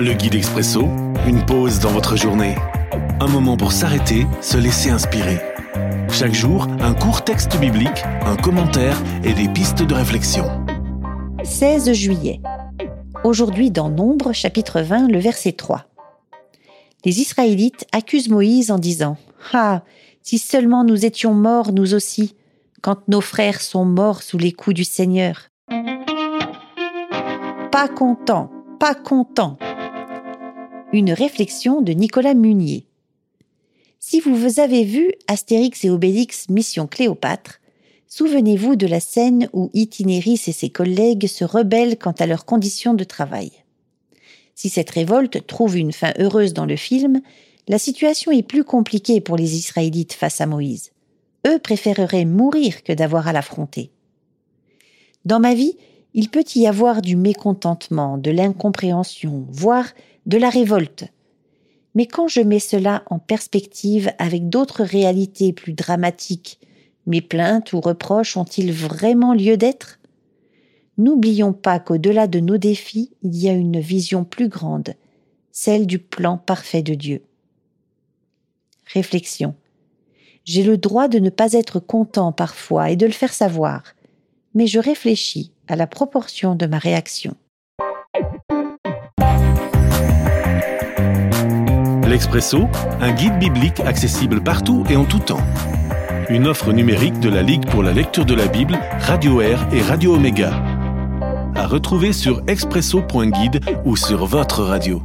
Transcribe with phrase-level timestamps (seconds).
[0.00, 0.82] Le guide expresso,
[1.26, 2.54] une pause dans votre journée.
[3.18, 5.40] Un moment pour s'arrêter, se laisser inspirer.
[6.08, 10.44] Chaque jour, un court texte biblique, un commentaire et des pistes de réflexion.
[11.42, 12.40] 16 juillet.
[13.24, 15.86] Aujourd'hui dans Nombre, chapitre 20, le verset 3.
[17.04, 19.16] Les Israélites accusent Moïse en disant
[19.52, 19.82] Ah,
[20.22, 22.36] si seulement nous étions morts nous aussi,
[22.82, 25.48] quand nos frères sont morts sous les coups du Seigneur.
[27.72, 29.58] Pas content, pas content.
[30.90, 32.86] Une réflexion de Nicolas Munier.
[34.00, 37.60] Si vous avez vu Astérix et Obélix Mission Cléopâtre,
[38.06, 42.94] souvenez-vous de la scène où Itinéris et ses collègues se rebellent quant à leurs conditions
[42.94, 43.52] de travail.
[44.54, 47.20] Si cette révolte trouve une fin heureuse dans le film,
[47.68, 50.92] la situation est plus compliquée pour les Israélites face à Moïse.
[51.46, 53.90] Eux préféreraient mourir que d'avoir à l'affronter.
[55.26, 55.76] Dans ma vie,
[56.14, 59.86] il peut y avoir du mécontentement, de l'incompréhension, voire
[60.26, 61.04] de la révolte.
[61.94, 66.60] Mais quand je mets cela en perspective avec d'autres réalités plus dramatiques,
[67.06, 69.98] mes plaintes ou reproches ont-ils vraiment lieu d'être?
[70.98, 74.94] N'oublions pas qu'au-delà de nos défis, il y a une vision plus grande,
[75.52, 77.22] celle du plan parfait de Dieu.
[78.92, 79.54] Réflexion.
[80.44, 83.82] J'ai le droit de ne pas être content parfois et de le faire savoir,
[84.58, 87.36] mais je réfléchis à la proportion de ma réaction.
[92.08, 92.66] L'Expresso,
[93.00, 95.46] un guide biblique accessible partout et en tout temps.
[96.28, 99.80] Une offre numérique de la Ligue pour la lecture de la Bible, Radio Air et
[99.80, 100.50] Radio Omega.
[101.54, 105.00] À retrouver sur expresso.guide ou sur votre radio.